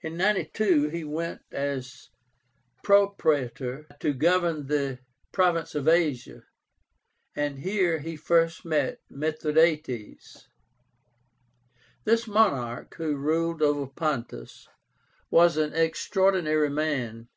In 0.00 0.16
92 0.16 0.88
he 0.88 1.04
went 1.04 1.42
as 1.52 2.08
Propraetor 2.82 3.86
to 4.00 4.12
govern 4.12 4.66
the 4.66 4.98
province 5.30 5.76
of 5.76 5.86
Asia, 5.86 6.42
and 7.36 7.60
here 7.60 8.00
he 8.00 8.16
first 8.16 8.64
met 8.64 8.98
MITHRADÁTES. 9.12 10.46
This 12.02 12.26
monarch, 12.26 12.94
who 12.96 13.14
ruled 13.14 13.62
over 13.62 13.86
Pontus, 13.86 14.66
was 15.30 15.56
an 15.56 15.72
extraordinary 15.72 16.70
man. 16.70 17.28